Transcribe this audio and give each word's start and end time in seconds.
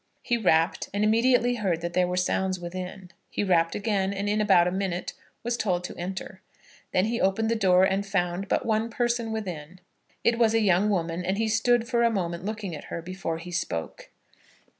He 0.23 0.35
rapped, 0.35 0.89
and 0.95 1.03
immediately 1.03 1.53
heard 1.53 1.81
that 1.81 1.93
there 1.93 2.07
were 2.07 2.17
sounds 2.17 2.59
within. 2.59 3.11
He 3.29 3.43
rapped 3.43 3.75
again, 3.75 4.13
and 4.13 4.27
in 4.27 4.41
about 4.41 4.67
a 4.67 4.71
minute 4.71 5.13
was 5.43 5.55
told 5.55 5.83
to 5.83 5.95
enter. 5.95 6.41
Then 6.91 7.05
he 7.05 7.21
opened 7.21 7.49
the 7.51 7.55
door, 7.55 7.83
and 7.83 8.03
found 8.03 8.47
but 8.47 8.65
one 8.65 8.89
person 8.89 9.31
within. 9.31 9.79
It 10.23 10.39
was 10.39 10.55
a 10.55 10.59
young 10.59 10.89
woman, 10.89 11.23
and 11.23 11.37
he 11.37 11.47
stood 11.47 11.87
for 11.87 12.01
a 12.01 12.09
moment 12.09 12.43
looking 12.43 12.75
at 12.75 12.85
her 12.85 12.99
before 13.03 13.37
he 13.37 13.51
spoke. 13.51 14.09